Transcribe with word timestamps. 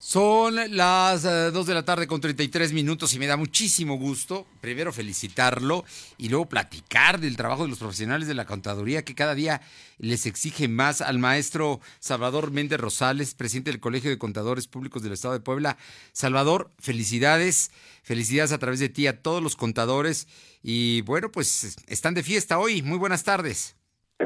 Son 0.00 0.54
las 0.76 1.24
2 1.24 1.54
eh, 1.56 1.68
de 1.68 1.74
la 1.74 1.84
tarde 1.84 2.06
con 2.06 2.20
33 2.20 2.72
minutos 2.72 3.12
y 3.16 3.18
me 3.18 3.26
da 3.26 3.36
muchísimo 3.36 3.98
gusto, 3.98 4.46
primero 4.60 4.92
felicitarlo 4.92 5.82
y 6.16 6.28
luego 6.28 6.46
platicar 6.46 7.18
del 7.18 7.36
trabajo 7.36 7.64
de 7.64 7.70
los 7.70 7.80
profesionales 7.80 8.28
de 8.28 8.34
la 8.34 8.44
contaduría 8.44 9.04
que 9.04 9.16
cada 9.16 9.34
día 9.34 9.60
les 9.98 10.24
exige 10.26 10.68
más 10.68 11.00
al 11.00 11.18
maestro 11.18 11.80
Salvador 11.98 12.52
Méndez 12.52 12.78
Rosales, 12.78 13.34
presidente 13.34 13.72
del 13.72 13.80
Colegio 13.80 14.08
de 14.08 14.18
Contadores 14.18 14.68
Públicos 14.68 15.02
del 15.02 15.14
Estado 15.14 15.34
de 15.34 15.40
Puebla. 15.40 15.76
Salvador, 16.12 16.70
felicidades, 16.78 17.72
felicidades 18.04 18.52
a 18.52 18.58
través 18.58 18.78
de 18.78 18.90
ti 18.90 19.08
a 19.08 19.20
todos 19.20 19.42
los 19.42 19.56
contadores 19.56 20.28
y 20.62 21.02
bueno, 21.02 21.32
pues 21.32 21.76
están 21.88 22.14
de 22.14 22.22
fiesta 22.22 22.60
hoy. 22.60 22.82
Muy 22.82 22.98
buenas 22.98 23.24
tardes. 23.24 23.76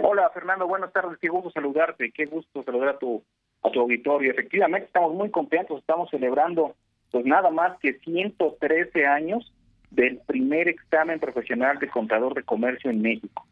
Hola 0.03 0.29
Fernando, 0.35 0.67
buenas 0.67 0.93
tardes, 0.93 1.19
qué 1.19 1.29
gusto 1.29 1.51
saludarte, 1.51 2.13
qué 2.15 2.27
gusto 2.27 2.63
saludar 2.63 2.91
a 2.91 2.99
tu 2.99 3.25
a 3.63 3.71
tu 3.71 3.81
auditorio. 3.81 4.31
Efectivamente, 4.31 4.87
estamos 4.87 5.15
muy 5.15 5.31
contentos, 5.31 5.79
estamos 5.79 6.11
celebrando 6.11 6.75
pues 7.11 7.25
nada 7.27 7.51
más 7.51 7.79
que 7.79 7.95
113 7.95 9.07
años 9.07 9.53
del 9.91 10.19
primer 10.27 10.69
examen 10.69 11.21
profesional 11.21 11.79
de 11.79 11.89
contador 11.89 12.35
de 12.35 12.43
comercio 12.43 12.91
en 12.91 13.03
México. 13.03 13.47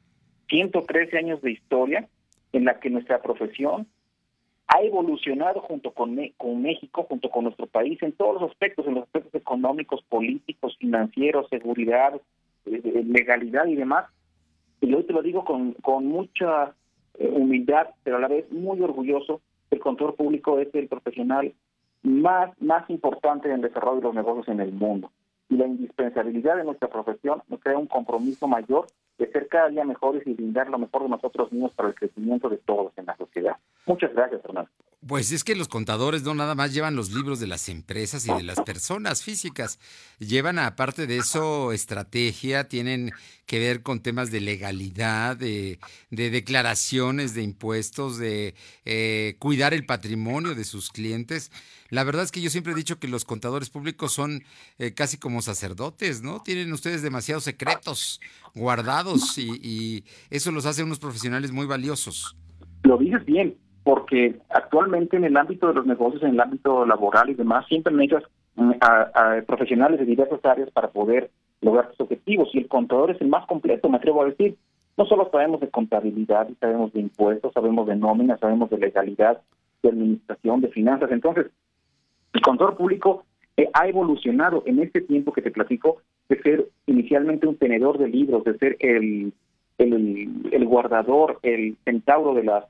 113 0.49 1.19
años 1.19 1.43
de 1.43 1.53
historia 1.53 2.09
en 2.53 2.65
la 2.65 2.81
que 2.81 2.91
nuestra 2.91 3.21
profesión 3.21 3.87
ha 4.67 4.83
evolucionado 4.83 5.61
junto 5.61 5.93
con, 5.93 6.15
México, 6.15 7.05
junto 7.09 7.29
con 7.29 7.45
nuestro 7.45 7.67
país, 7.67 8.01
en 8.03 8.13
todos 8.13 8.41
los 8.41 8.51
aspectos, 8.51 8.87
en 8.87 8.95
los 8.95 9.05
aspectos 9.05 9.35
económicos, 9.35 10.03
políticos, 10.09 10.77
financieros, 10.79 11.49
seguridad, 11.51 12.21
eh, 12.67 13.05
legalidad 13.05 13.67
y 13.67 13.75
demás. 13.75 14.07
Y 14.81 14.95
hoy 14.95 15.03
te 15.05 15.13
lo 15.13 15.23
digo 15.23 15.45
con, 15.45 15.73
con 15.75 16.07
mucha 16.07 16.73
eh, 17.19 17.29
humildad, 17.29 17.89
pero 18.05 18.17
a 18.17 18.21
la 18.21 18.29
vez 18.29 18.51
muy 18.53 18.81
orgulloso 18.81 19.41
el 19.71 19.81
contador 19.81 20.17
público 20.17 20.59
es 20.59 20.69
el 20.75 20.89
profesional 20.89 21.55
más, 22.03 22.51
más 22.61 22.89
importante 22.91 23.49
en 23.49 23.55
el 23.57 23.63
desarrollo 23.63 23.97
de 23.97 24.03
los 24.03 24.15
negocios 24.15 24.49
en 24.49 24.61
el 24.61 24.73
mundo. 24.73 25.11
Y 25.49 25.57
la 25.57 25.67
indispensabilidad 25.67 26.57
de 26.57 26.65
nuestra 26.65 26.89
profesión 26.89 27.43
nos 27.49 27.61
crea 27.61 27.77
un 27.77 27.87
compromiso 27.87 28.47
mayor 28.47 28.87
de 29.19 29.31
ser 29.31 29.49
cada 29.49 29.69
día 29.69 29.85
mejores 29.85 30.27
y 30.27 30.33
brindar 30.33 30.71
lo 30.71 30.79
mejor 30.79 31.03
de 31.03 31.09
nosotros 31.09 31.53
mismos 31.53 31.73
para 31.75 31.89
el 31.89 31.95
crecimiento 31.95 32.49
de 32.49 32.59
todos 32.59 32.93
en 32.97 33.07
la 33.07 33.17
sociedad. 33.17 33.57
Muchas 33.87 34.15
gracias, 34.15 34.41
Fernando. 34.43 34.71
Pues 35.07 35.33
es 35.33 35.45
que 35.45 35.57
los 35.57 35.69
contadores 35.69 36.25
no 36.25 36.35
nada 36.35 36.55
más 36.55 36.75
llevan 36.75 36.95
los 36.95 37.11
libros 37.11 37.41
de 37.41 37.47
las 37.47 37.71
empresas 37.71 38.27
y 38.27 38.35
de 38.35 38.43
las 38.43 38.61
personas 38.61 39.23
físicas, 39.23 39.79
llevan 40.19 40.59
aparte 40.59 41.07
de 41.07 41.17
eso 41.17 41.73
estrategia, 41.73 42.69
tienen 42.69 43.11
que 43.47 43.59
ver 43.59 43.81
con 43.81 44.01
temas 44.01 44.31
de 44.31 44.43
legalidad, 44.43 45.39
de, 45.39 45.79
declaraciones 46.11 47.33
de 47.33 47.43
impuestos, 47.43 48.19
de 48.19 48.55
eh, 48.85 49.37
cuidar 49.39 49.73
el 49.73 49.87
patrimonio 49.87 50.55
de 50.55 50.65
sus 50.65 50.91
clientes. 50.91 51.51
La 51.89 52.05
verdad 52.05 52.25
es 52.25 52.31
que 52.31 52.43
yo 52.43 52.51
siempre 52.51 52.75
he 52.75 52.77
dicho 52.77 52.99
que 52.99 53.09
los 53.09 53.25
contadores 53.25 53.71
públicos 53.71 54.13
son 54.13 54.45
eh, 54.79 54.93
casi 54.93 55.17
como 55.17 55.41
sacerdotes, 55.41 56.21
¿no? 56.21 56.43
Tienen 56.43 56.75
ustedes 56.75 57.01
demasiados 57.01 57.45
secretos 57.45 58.21
guardados 58.55 59.39
y, 59.39 59.49
y 59.63 60.05
eso 60.29 60.53
los 60.53 60.67
hace 60.67 60.83
unos 60.83 60.99
profesionales 60.99 61.53
muy 61.53 61.65
valiosos. 61.65 62.37
Lo 62.83 62.99
dices 62.99 63.25
bien 63.25 63.57
porque 63.83 64.37
actualmente 64.51 65.17
en 65.17 65.25
el 65.25 65.37
ámbito 65.37 65.69
de 65.69 65.75
los 65.75 65.87
negocios, 65.87 66.23
en 66.23 66.31
el 66.31 66.41
ámbito 66.41 66.85
laboral 66.85 67.31
y 67.31 67.35
demás, 67.35 67.67
siempre 67.67 67.93
necesitas 67.93 68.25
mm, 68.57 68.73
a, 68.81 69.43
profesionales 69.47 69.99
de 69.99 70.07
diversas 70.07 70.45
áreas 70.45 70.71
para 70.71 70.89
poder 70.89 71.31
lograr 71.61 71.89
sus 71.91 72.01
objetivos. 72.01 72.49
Y 72.53 72.59
el 72.59 72.69
contador 72.69 73.11
es 73.11 73.21
el 73.21 73.29
más 73.29 73.47
completo, 73.47 73.89
me 73.89 73.97
atrevo 73.97 74.23
a 74.23 74.27
decir. 74.27 74.57
No 74.97 75.07
solo 75.07 75.31
sabemos 75.31 75.61
de 75.61 75.71
contabilidad, 75.71 76.49
sabemos 76.59 76.93
de 76.93 77.01
impuestos, 77.01 77.55
sabemos 77.55 77.87
de 77.87 77.97
nóminas, 77.97 78.39
sabemos 78.39 78.69
de 78.69 78.77
legalidad, 78.77 79.41
de 79.83 79.89
administración, 79.89 80.61
de 80.61 80.69
finanzas. 80.69 81.11
Entonces, 81.11 81.47
el 82.35 82.41
contador 82.43 82.77
público 82.77 83.25
eh, 83.57 83.71
ha 83.73 83.89
evolucionado 83.89 84.63
en 84.67 84.81
este 84.81 85.01
tiempo 85.01 85.33
que 85.33 85.41
te 85.41 85.51
platico 85.51 86.03
de 86.29 86.43
ser 86.43 86.67
inicialmente 86.87 87.47
un 87.47 87.57
tenedor 87.57 87.97
de 87.99 88.09
libros, 88.09 88.45
de 88.45 88.59
ser 88.59 88.77
el, 88.81 89.33
el, 89.79 90.51
el 90.53 90.67
guardador, 90.67 91.39
el 91.43 91.77
centauro 91.85 92.35
de 92.35 92.45
las 92.45 92.65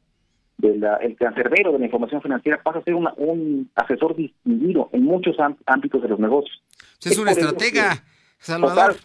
el 0.62 1.16
cancerbero 1.16 1.72
de 1.72 1.78
la 1.78 1.84
información 1.84 2.22
financiera 2.22 2.62
pasa 2.62 2.78
a 2.78 2.82
ser 2.82 2.94
un 2.94 3.70
asesor 3.74 4.16
distinguido 4.16 4.88
en 4.92 5.04
muchos 5.04 5.36
ámbitos 5.66 6.02
de 6.02 6.08
los 6.08 6.18
negocios. 6.18 6.62
Es, 7.02 7.18
una 7.18 7.32
estratega, 7.32 8.02
Salvador. 8.38 8.96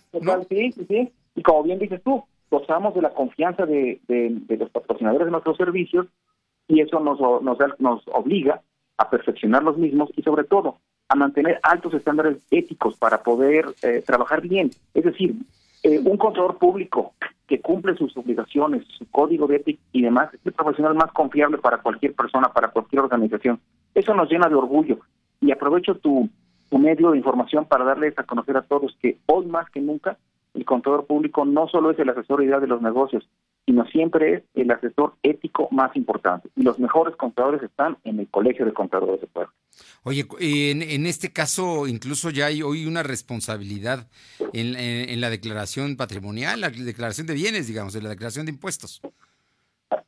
sí, 0.49 0.71
sí, 0.71 1.11
Y 1.35 1.41
como 1.41 1.63
bien 1.63 1.79
dices 1.79 2.01
tú, 2.03 2.23
gozamos 2.49 2.93
de 2.95 3.01
la 3.01 3.13
confianza 3.13 3.65
de, 3.65 3.99
los 4.47 4.69
patrocinadores 4.69 5.25
de 5.25 5.31
nuestros 5.31 5.57
servicios 5.57 6.07
y 6.67 6.81
eso 6.81 6.99
nos, 6.99 7.19
nos, 7.19 7.57
nos 7.79 8.03
obliga 8.07 8.61
a 8.97 9.09
perfeccionar 9.09 9.63
los 9.63 9.77
mismos 9.77 10.09
y 10.15 10.21
sobre 10.21 10.45
todo 10.45 10.77
a 11.07 11.15
mantener 11.15 11.59
altos 11.63 11.93
estándares 11.93 12.37
éticos 12.49 12.97
para 12.97 13.21
poder 13.21 13.65
eh, 13.83 14.03
trabajar 14.05 14.41
bien. 14.41 14.71
Es 14.93 15.03
decir, 15.03 15.35
eh, 15.83 15.99
un 15.99 16.17
contador 16.17 16.57
público 16.57 17.13
que 17.47 17.61
cumple 17.61 17.95
sus 17.95 18.15
obligaciones, 18.17 18.85
su 18.97 19.09
código 19.09 19.47
de 19.47 19.57
ética 19.57 19.81
y 19.91 20.01
demás, 20.01 20.33
es 20.33 20.39
el 20.45 20.53
profesional 20.53 20.95
más 20.95 21.11
confiable 21.11 21.57
para 21.57 21.77
cualquier 21.77 22.13
persona, 22.13 22.49
para 22.49 22.69
cualquier 22.69 23.01
organización. 23.01 23.59
Eso 23.93 24.13
nos 24.13 24.29
llena 24.29 24.49
de 24.49 24.55
orgullo. 24.55 24.99
Y 25.41 25.51
aprovecho 25.51 25.95
tu, 25.95 26.29
tu 26.69 26.77
medio 26.77 27.11
de 27.11 27.17
información 27.17 27.65
para 27.65 27.85
darles 27.85 28.17
a 28.17 28.23
conocer 28.23 28.57
a 28.57 28.63
todos 28.63 28.97
que 29.01 29.17
hoy 29.27 29.45
más 29.45 29.69
que 29.69 29.81
nunca 29.81 30.17
el 30.55 30.65
contador 30.65 31.05
público 31.05 31.45
no 31.45 31.67
solo 31.67 31.91
es 31.91 31.99
el 31.99 32.09
asesor 32.09 32.43
ideal 32.43 32.61
de 32.61 32.67
los 32.67 32.81
negocios, 32.81 33.27
sino 33.65 33.85
siempre 33.87 34.33
es 34.33 34.43
el 34.53 34.69
asesor 34.71 35.15
ético 35.23 35.67
más 35.71 35.95
importante. 35.95 36.49
Y 36.55 36.63
los 36.63 36.79
mejores 36.79 37.15
contadores 37.15 37.63
están 37.63 37.97
en 38.03 38.19
el 38.19 38.27
Colegio 38.27 38.65
de 38.65 38.73
Contadores 38.73 39.21
de 39.21 39.27
Puebla. 39.27 39.51
Oye, 40.03 40.25
en, 40.39 40.81
en 40.81 41.05
este 41.05 41.33
caso 41.33 41.87
incluso 41.87 42.29
ya 42.29 42.45
hay 42.45 42.61
hoy 42.61 42.85
una 42.85 43.03
responsabilidad 43.03 44.07
en, 44.53 44.75
en, 44.75 45.19
la 45.19 45.29
declaración 45.29 45.97
patrimonial, 45.97 46.61
la 46.61 46.69
declaración 46.69 47.27
de 47.27 47.33
bienes, 47.33 47.67
digamos, 47.67 47.95
en 47.95 48.03
la 48.03 48.09
declaración 48.09 48.45
de 48.45 48.51
impuestos. 48.51 49.01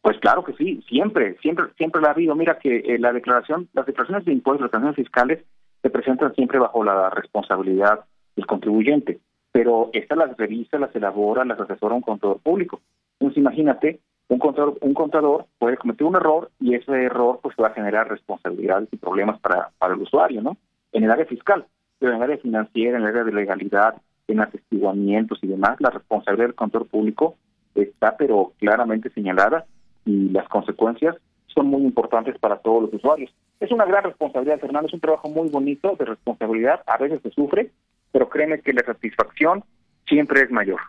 Pues 0.01 0.19
claro 0.19 0.43
que 0.43 0.53
sí, 0.53 0.83
siempre, 0.87 1.37
siempre, 1.41 1.65
siempre 1.77 2.01
la 2.01 2.09
ha 2.09 2.11
habido. 2.11 2.35
Mira 2.35 2.59
que 2.59 2.77
eh, 2.77 2.99
la 2.99 3.11
declaración, 3.11 3.67
las 3.73 3.85
declaraciones 3.85 4.25
de 4.25 4.33
impuestos, 4.33 4.61
las 4.61 4.71
declaraciones 4.71 4.95
fiscales 4.95 5.43
se 5.81 5.89
presentan 5.89 6.33
siempre 6.35 6.59
bajo 6.59 6.83
la 6.83 7.09
responsabilidad 7.09 8.05
del 8.35 8.45
contribuyente, 8.45 9.19
pero 9.51 9.89
estas 9.93 10.17
las 10.17 10.37
revisa, 10.37 10.79
las 10.79 10.95
elabora, 10.95 11.43
las 11.43 11.59
asesora 11.59 11.95
un 11.95 12.01
contador 12.01 12.39
público. 12.39 12.81
Entonces 13.19 13.37
imagínate, 13.37 13.99
un 14.29 14.39
contador, 14.39 14.77
un 14.81 14.93
contador 14.93 15.45
puede 15.57 15.77
cometer 15.77 16.05
un 16.05 16.15
error 16.15 16.51
y 16.59 16.75
ese 16.75 16.91
error 16.91 17.39
pues 17.41 17.55
va 17.61 17.67
a 17.67 17.73
generar 17.73 18.09
responsabilidades 18.09 18.89
y 18.91 18.97
problemas 18.97 19.39
para, 19.39 19.71
para 19.77 19.93
el 19.93 20.01
usuario, 20.01 20.41
¿no? 20.41 20.57
En 20.91 21.03
el 21.03 21.11
área 21.11 21.25
fiscal, 21.25 21.65
pero 21.99 22.11
en 22.11 22.17
el 22.17 22.23
área 22.23 22.37
financiera, 22.37 22.97
en 22.97 23.03
el 23.03 23.09
área 23.09 23.23
de 23.23 23.31
legalidad, 23.31 23.95
en 24.27 24.41
atestiguamientos 24.41 25.39
y 25.41 25.47
demás, 25.47 25.77
la 25.79 25.89
responsabilidad 25.89 26.47
del 26.47 26.55
contador 26.55 26.87
público 26.87 27.35
está 27.75 28.17
pero 28.17 28.53
claramente 28.59 29.09
señalada 29.11 29.65
y 30.05 30.29
las 30.29 30.47
consecuencias 30.49 31.15
son 31.47 31.67
muy 31.67 31.83
importantes 31.83 32.37
para 32.37 32.57
todos 32.57 32.83
los 32.83 32.93
usuarios. 32.93 33.33
Es 33.59 33.71
una 33.71 33.85
gran 33.85 34.03
responsabilidad, 34.03 34.59
Fernando, 34.59 34.87
es 34.87 34.93
un 34.93 34.99
trabajo 34.99 35.29
muy 35.29 35.49
bonito 35.49 35.95
de 35.97 36.05
responsabilidad, 36.05 36.81
a 36.85 36.97
veces 36.97 37.21
se 37.21 37.31
sufre, 37.31 37.71
pero 38.11 38.29
créeme 38.29 38.61
que 38.61 38.73
la 38.73 38.83
satisfacción 38.83 39.63
siempre 40.05 40.41
es 40.41 40.51
mayor. 40.51 40.79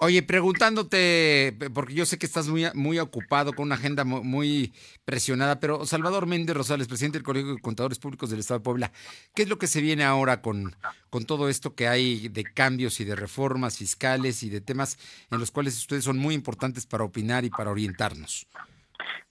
Oye, 0.00 0.22
preguntándote, 0.22 1.56
porque 1.74 1.92
yo 1.92 2.06
sé 2.06 2.18
que 2.18 2.26
estás 2.26 2.48
muy, 2.48 2.66
muy 2.72 3.00
ocupado 3.00 3.52
con 3.52 3.66
una 3.66 3.74
agenda 3.74 4.04
muy 4.04 4.72
presionada, 5.04 5.58
pero 5.58 5.86
Salvador 5.86 6.26
Méndez 6.26 6.56
Rosales, 6.56 6.86
presidente 6.86 7.18
del 7.18 7.24
Colegio 7.24 7.56
de 7.56 7.60
Contadores 7.60 7.98
Públicos 7.98 8.30
del 8.30 8.38
Estado 8.38 8.60
de 8.60 8.64
Puebla, 8.64 8.92
¿qué 9.34 9.42
es 9.42 9.48
lo 9.48 9.58
que 9.58 9.66
se 9.66 9.80
viene 9.80 10.04
ahora 10.04 10.40
con, 10.40 10.76
con 11.10 11.24
todo 11.24 11.48
esto 11.48 11.74
que 11.74 11.88
hay 11.88 12.28
de 12.28 12.44
cambios 12.44 13.00
y 13.00 13.04
de 13.04 13.16
reformas 13.16 13.76
fiscales 13.76 14.44
y 14.44 14.50
de 14.50 14.60
temas 14.60 14.98
en 15.32 15.40
los 15.40 15.50
cuales 15.50 15.76
ustedes 15.76 16.04
son 16.04 16.16
muy 16.16 16.36
importantes 16.36 16.86
para 16.86 17.02
opinar 17.02 17.44
y 17.44 17.50
para 17.50 17.72
orientarnos? 17.72 18.46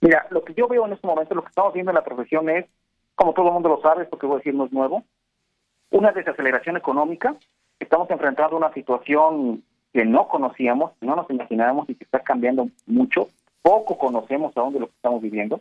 Mira, 0.02 0.28
lo 0.32 0.44
que 0.44 0.54
yo 0.54 0.68
veo 0.68 0.86
en 0.86 0.92
este 0.92 1.08
momento, 1.08 1.34
lo 1.34 1.44
que 1.44 1.50
estamos 1.50 1.74
viendo 1.74 1.92
en 1.92 1.96
la 1.96 2.04
profesión 2.04 2.50
es, 2.50 2.66
como 3.16 3.34
todo 3.34 3.48
el 3.48 3.54
mundo 3.54 3.70
lo 3.70 3.82
sabe, 3.82 4.04
esto 4.04 4.20
que 4.20 4.28
voy 4.28 4.36
a 4.36 4.38
decir 4.40 4.54
no 4.54 4.66
es 4.66 4.74
nuevo, 4.74 5.06
una 5.92 6.12
desaceleración 6.12 6.76
económica. 6.76 7.38
Estamos 7.80 8.10
enfrentando 8.10 8.58
una 8.58 8.74
situación 8.74 9.64
que 9.98 10.06
no 10.06 10.28
conocíamos, 10.28 10.92
no 11.02 11.16
nos 11.16 11.28
imaginábamos 11.32 11.90
y 11.90 11.96
que 11.96 12.04
está 12.04 12.20
cambiando 12.20 12.70
mucho. 12.86 13.30
Poco 13.64 13.98
conocemos 13.98 14.56
aún 14.56 14.72
de 14.76 14.80
lo 14.80 14.86
que 14.86 14.94
estamos 14.94 15.24
viviendo. 15.24 15.60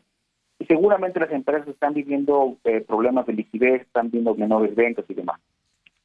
Y 0.59 0.67
seguramente 0.67 1.19
las 1.19 1.31
empresas 1.31 1.67
están 1.69 1.95
viviendo 1.95 2.59
eh, 2.65 2.83
problemas 2.87 3.25
de 3.25 3.33
liquidez, 3.33 3.81
están 3.81 4.11
viendo 4.11 4.35
menores 4.35 4.75
ventas 4.75 5.07
y 5.09 5.15
demás. 5.15 5.41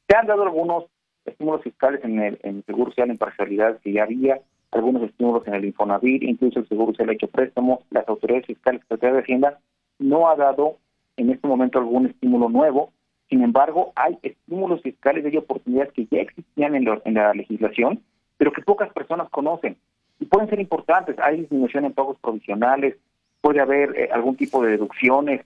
Se 0.08 0.16
han 0.16 0.26
dado 0.26 0.44
algunos 0.44 0.84
estímulos 1.26 1.60
fiscales 1.60 2.02
en 2.04 2.20
el, 2.20 2.40
en 2.42 2.64
Seguro 2.64 2.90
Social 2.92 3.10
en 3.10 3.18
parcialidad 3.18 3.78
que 3.80 3.92
ya 3.92 4.04
había, 4.04 4.40
algunos 4.70 5.02
estímulos 5.02 5.46
en 5.46 5.52
el 5.52 5.66
Infonavit, 5.66 6.22
incluso 6.22 6.60
el 6.60 6.68
Seguro 6.68 6.92
Social 6.92 7.10
ha 7.10 7.12
hecho 7.12 7.28
préstamos, 7.28 7.80
las 7.90 8.08
autoridades 8.08 8.46
fiscales, 8.46 8.80
la 8.80 8.84
Secretaría 8.84 9.16
de 9.16 9.22
Hacienda, 9.24 9.58
no 9.98 10.30
ha 10.30 10.36
dado 10.36 10.78
en 11.18 11.28
este 11.28 11.46
momento 11.46 11.78
algún 11.78 12.06
estímulo 12.06 12.48
nuevo. 12.48 12.94
Sin 13.28 13.42
embargo, 13.42 13.92
hay 13.94 14.16
estímulos 14.22 14.80
fiscales 14.80 15.30
y 15.30 15.36
oportunidades 15.36 15.92
que 15.92 16.06
ya 16.10 16.22
existían 16.22 16.74
en, 16.74 16.88
en 17.04 17.12
la 17.12 17.34
legislación 17.34 18.00
pero 18.42 18.50
que 18.50 18.62
pocas 18.62 18.92
personas 18.92 19.30
conocen 19.30 19.76
y 20.18 20.24
pueden 20.24 20.48
ser 20.48 20.58
importantes. 20.58 21.16
Hay 21.20 21.42
disminución 21.42 21.84
en 21.84 21.92
pagos 21.92 22.18
provisionales, 22.20 22.96
puede 23.40 23.60
haber 23.60 23.96
eh, 23.96 24.08
algún 24.12 24.34
tipo 24.34 24.60
de 24.64 24.72
deducciones. 24.72 25.42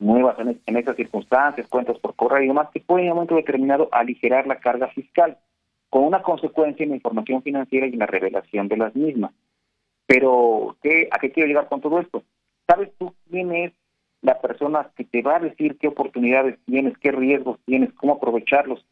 nuevas 0.00 0.36
en, 0.40 0.76
esas 0.76 0.96
circunstancias, 0.96 1.68
cuentas 1.68 1.96
por 2.00 2.16
correo 2.16 2.42
y 2.42 2.48
demás, 2.48 2.70
que 2.74 2.80
pueden 2.80 3.06
en 3.06 3.12
un 3.12 3.18
momento 3.18 3.36
determinado 3.36 3.88
aligerar 3.92 4.48
la 4.48 4.58
carga 4.58 4.88
fiscal, 4.88 5.38
con 5.90 6.02
una 6.02 6.20
consecuencia 6.20 6.82
en 6.82 6.90
la 6.90 6.96
información 6.96 7.40
financiera 7.40 7.86
y 7.86 7.92
en 7.92 8.00
la 8.00 8.06
revelación 8.06 8.66
de 8.66 8.78
las 8.78 8.96
mismas. 8.96 9.30
Pero, 10.06 10.76
¿qué, 10.82 11.08
¿a 11.12 11.20
qué 11.20 11.30
quiero 11.30 11.46
llegar 11.46 11.68
con 11.68 11.80
todo 11.80 12.00
esto? 12.00 12.24
¿Sabes 12.66 12.90
tú 12.98 13.14
quién 13.30 13.54
es 13.54 13.72
la 14.22 14.40
persona 14.40 14.90
que 14.96 15.04
te 15.04 15.22
va 15.22 15.36
a 15.36 15.46
decir 15.48 15.78
qué 15.78 15.86
oportunidades 15.86 16.58
tienes, 16.66 16.98
qué 16.98 17.12
riesgos 17.12 17.60
tienes, 17.64 17.92
cómo 17.92 18.14
aprovecharlos 18.14 18.84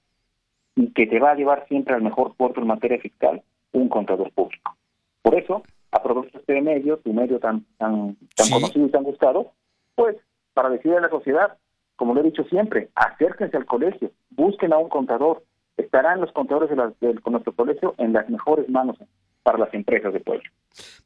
y 0.77 0.93
que 0.93 1.07
te 1.07 1.19
va 1.19 1.33
a 1.33 1.35
llevar 1.35 1.67
siempre 1.67 1.95
al 1.95 2.03
mejor 2.03 2.35
puerto 2.37 2.61
en 2.61 2.69
materia 2.69 3.01
fiscal? 3.01 3.43
Un 3.73 3.89
contador 3.89 4.31
público. 4.33 4.77
Por 5.23 5.35
eso, 5.35 5.63
aprovecho 5.91 6.39
este 6.39 6.61
medio, 6.61 6.99
tu 6.99 7.13
medio 7.13 7.41
tan, 7.41 7.65
tan, 7.79 8.17
tan 8.37 8.51
conocido 8.51 8.87
y 8.87 8.91
tan 8.91 9.03
buscado, 9.03 9.53
pues 9.95 10.17
para 10.55 10.71
decirle 10.71 10.99
a 10.99 11.01
la 11.01 11.11
sociedad, 11.11 11.59
como 11.97 12.15
lo 12.15 12.21
he 12.21 12.25
dicho 12.25 12.45
siempre, 12.45 12.91
acérquense 12.95 13.57
al 13.57 13.67
colegio, 13.67 14.11
busquen 14.31 14.73
a 14.73 14.79
un 14.79 14.89
contador, 14.89 15.43
estarán 15.77 16.21
los 16.21 16.31
contadores 16.33 16.71
de, 16.71 16.77
la, 16.77 16.93
de 17.01 17.15
nuestro 17.27 17.53
colegio 17.55 17.95
en 17.99 18.13
las 18.13 18.29
mejores 18.29 18.69
manos 18.69 18.97
para 19.43 19.59
las 19.59 19.73
empresas 19.75 20.13
de 20.13 20.21
pueblo. 20.21 20.49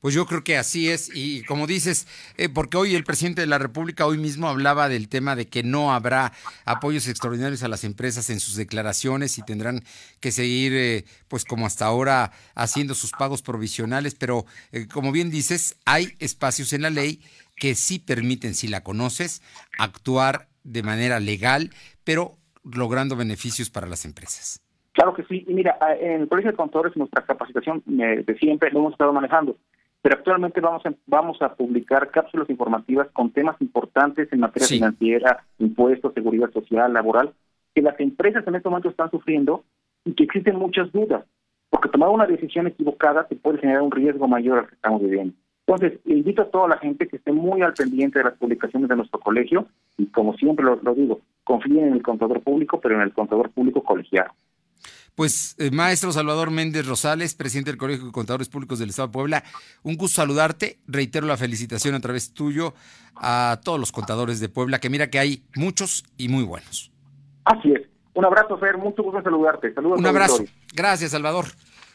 Pues 0.00 0.14
yo 0.14 0.26
creo 0.26 0.42
que 0.42 0.56
así 0.56 0.88
es 0.88 1.10
y 1.14 1.42
como 1.44 1.66
dices, 1.66 2.06
eh, 2.36 2.48
porque 2.48 2.76
hoy 2.76 2.94
el 2.94 3.04
presidente 3.04 3.42
de 3.42 3.46
la 3.46 3.58
República 3.58 4.06
hoy 4.06 4.18
mismo 4.18 4.48
hablaba 4.48 4.88
del 4.88 5.08
tema 5.08 5.36
de 5.36 5.46
que 5.46 5.62
no 5.62 5.92
habrá 5.92 6.32
apoyos 6.64 7.06
extraordinarios 7.08 7.62
a 7.62 7.68
las 7.68 7.84
empresas 7.84 8.30
en 8.30 8.40
sus 8.40 8.56
declaraciones 8.56 9.38
y 9.38 9.42
tendrán 9.42 9.84
que 10.20 10.32
seguir 10.32 10.72
eh, 10.74 11.04
pues 11.28 11.44
como 11.44 11.66
hasta 11.66 11.86
ahora 11.86 12.32
haciendo 12.54 12.94
sus 12.94 13.12
pagos 13.12 13.42
provisionales, 13.42 14.14
pero 14.14 14.46
eh, 14.72 14.86
como 14.86 15.12
bien 15.12 15.30
dices, 15.30 15.76
hay 15.84 16.14
espacios 16.18 16.72
en 16.72 16.82
la 16.82 16.90
ley 16.90 17.22
que 17.56 17.74
sí 17.74 17.98
permiten, 17.98 18.54
si 18.54 18.68
la 18.68 18.82
conoces, 18.82 19.42
actuar 19.78 20.48
de 20.64 20.82
manera 20.82 21.20
legal, 21.20 21.70
pero 22.04 22.38
logrando 22.64 23.16
beneficios 23.16 23.70
para 23.70 23.86
las 23.86 24.04
empresas. 24.04 24.62
Claro 24.92 25.14
que 25.14 25.24
sí. 25.24 25.44
Y 25.46 25.54
mira, 25.54 25.78
en 26.00 26.22
el 26.22 26.28
Colegio 26.28 26.50
de 26.50 26.56
Contadores 26.56 26.96
nuestra 26.96 27.24
capacitación 27.24 27.82
de 27.86 28.36
siempre 28.38 28.70
lo 28.70 28.80
hemos 28.80 28.92
estado 28.92 29.12
manejando, 29.12 29.56
pero 30.02 30.16
actualmente 30.16 30.60
vamos 30.60 30.84
a, 30.86 30.94
vamos 31.06 31.40
a 31.42 31.54
publicar 31.54 32.10
cápsulas 32.10 32.48
informativas 32.50 33.08
con 33.12 33.30
temas 33.30 33.60
importantes 33.60 34.32
en 34.32 34.40
materia 34.40 34.68
financiera, 34.68 35.44
impuestos, 35.58 36.14
seguridad 36.14 36.50
social, 36.52 36.92
laboral, 36.92 37.32
que 37.74 37.82
las 37.82 37.98
empresas 38.00 38.46
en 38.46 38.54
este 38.56 38.68
momento 38.68 38.88
están 38.88 39.10
sufriendo 39.10 39.64
y 40.04 40.14
que 40.14 40.24
existen 40.24 40.56
muchas 40.56 40.90
dudas, 40.90 41.24
porque 41.68 41.88
tomar 41.88 42.08
una 42.08 42.26
decisión 42.26 42.66
equivocada 42.66 43.26
te 43.28 43.36
puede 43.36 43.58
generar 43.58 43.82
un 43.82 43.90
riesgo 43.90 44.26
mayor 44.26 44.58
al 44.58 44.68
que 44.68 44.74
estamos 44.74 45.02
viviendo. 45.02 45.34
Entonces, 45.66 46.00
invito 46.06 46.42
a 46.42 46.50
toda 46.50 46.66
la 46.66 46.78
gente 46.78 47.06
que 47.06 47.16
esté 47.16 47.30
muy 47.30 47.62
al 47.62 47.74
pendiente 47.74 48.18
de 48.18 48.24
las 48.24 48.38
publicaciones 48.38 48.88
de 48.88 48.96
nuestro 48.96 49.20
colegio 49.20 49.66
y, 49.98 50.06
como 50.06 50.34
siempre 50.34 50.64
lo, 50.64 50.76
lo 50.82 50.94
digo, 50.94 51.20
confíen 51.44 51.88
en 51.88 51.92
el 51.92 52.02
contador 52.02 52.40
público, 52.40 52.80
pero 52.80 52.96
en 52.96 53.02
el 53.02 53.12
contador 53.12 53.50
público 53.50 53.84
colegiado. 53.84 54.32
Pues, 55.14 55.54
eh, 55.58 55.70
maestro 55.70 56.12
Salvador 56.12 56.50
Méndez 56.50 56.86
Rosales, 56.86 57.34
presidente 57.34 57.70
del 57.70 57.78
Colegio 57.78 58.06
de 58.06 58.12
Contadores 58.12 58.48
Públicos 58.48 58.78
del 58.78 58.90
Estado 58.90 59.08
de 59.08 59.12
Puebla, 59.12 59.44
un 59.82 59.96
gusto 59.96 60.16
saludarte. 60.16 60.78
Reitero 60.86 61.26
la 61.26 61.36
felicitación 61.36 61.94
a 61.94 62.00
través 62.00 62.32
tuyo 62.32 62.74
a 63.16 63.60
todos 63.62 63.78
los 63.78 63.92
contadores 63.92 64.40
de 64.40 64.48
Puebla, 64.48 64.78
que 64.78 64.90
mira 64.90 65.10
que 65.10 65.18
hay 65.18 65.44
muchos 65.54 66.04
y 66.16 66.28
muy 66.28 66.44
buenos. 66.44 66.90
Así 67.44 67.72
es. 67.72 67.82
Un 68.14 68.24
abrazo, 68.24 68.58
Fer. 68.58 68.76
Mucho 68.76 69.02
gusto 69.02 69.22
saludarte. 69.22 69.72
Saludos. 69.72 69.98
Un 69.98 70.06
abrazo. 70.06 70.44
Gracias, 70.74 71.12
Salvador. 71.12 71.46